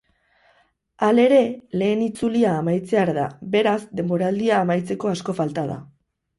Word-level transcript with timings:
Halere, 1.07 1.41
lehen 1.81 2.01
itzulia 2.07 2.55
amaitzear 2.63 3.13
da, 3.19 3.27
beraz 3.59 3.77
denboraldia 4.03 4.59
amaitzeko 4.65 5.15
asko 5.17 5.41
falta 5.45 5.71
da. 5.73 5.81